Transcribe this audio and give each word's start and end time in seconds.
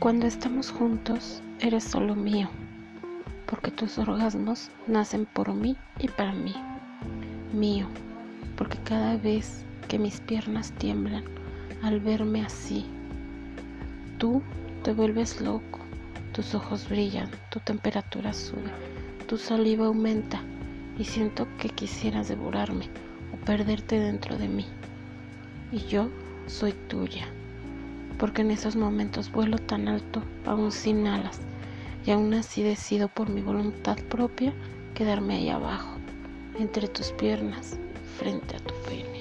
Cuando 0.00 0.28
estamos 0.28 0.70
juntos, 0.70 1.42
eres 1.58 1.82
solo 1.82 2.14
mío, 2.14 2.48
porque 3.46 3.72
tus 3.72 3.98
orgasmos 3.98 4.70
nacen 4.86 5.26
por 5.26 5.52
mí 5.52 5.76
y 5.98 6.06
para 6.06 6.32
mí. 6.32 6.54
Mío, 7.52 7.88
porque 8.56 8.78
cada 8.84 9.16
vez 9.16 9.64
que 9.88 9.98
mis 9.98 10.20
piernas 10.20 10.70
tiemblan 10.78 11.24
al 11.82 11.98
verme 11.98 12.44
así, 12.44 12.86
tú 14.18 14.40
te 14.84 14.92
vuelves 14.92 15.40
loco, 15.40 15.80
tus 16.30 16.54
ojos 16.54 16.88
brillan, 16.88 17.28
tu 17.50 17.58
temperatura 17.58 18.32
sube, 18.32 18.70
tu 19.26 19.36
saliva 19.36 19.86
aumenta 19.86 20.40
y 20.96 21.02
siento 21.02 21.48
que 21.58 21.70
quisieras 21.70 22.28
devorarme 22.28 22.88
o 23.34 23.44
perderte 23.44 23.98
dentro 23.98 24.38
de 24.38 24.46
mí. 24.46 24.66
Y 25.72 25.78
yo 25.88 26.08
soy 26.46 26.70
tuya, 26.86 27.26
porque 28.18 28.42
en 28.42 28.50
esos 28.50 28.76
momentos 28.76 29.30
vuelo 29.32 29.58
tan 29.58 29.88
alto, 29.88 30.22
aún 30.44 30.72
sin 30.72 31.06
alas, 31.06 31.40
y 32.04 32.10
aún 32.10 32.34
así 32.34 32.62
decido 32.62 33.08
por 33.08 33.28
mi 33.28 33.40
voluntad 33.40 33.96
propia 34.08 34.52
quedarme 34.94 35.34
ahí 35.34 35.48
abajo, 35.48 35.98
entre 36.58 36.88
tus 36.88 37.12
piernas, 37.12 37.78
frente 38.18 38.56
a 38.56 38.60
tu 38.60 38.74
pelo. 38.82 39.17